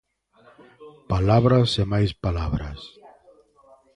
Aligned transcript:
Palabras 1.13 1.69
e 1.81 1.83
máis 1.93 2.11
palabras. 2.25 2.79